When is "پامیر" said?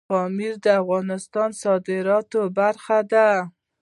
0.09-0.53